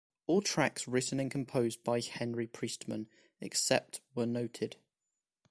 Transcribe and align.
All 0.25 0.41
tracks 0.41 0.87
written 0.87 1.19
and 1.19 1.29
composed 1.29 1.83
by 1.83 1.99
Henry 1.99 2.47
Priestman 2.47 3.07
except 3.39 4.01
where 4.15 4.25
noted. 4.25 4.77